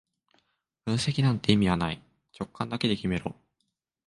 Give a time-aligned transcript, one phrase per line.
[0.83, 2.01] 分析なんて意味はない、
[2.39, 3.35] 直感だけで決めろ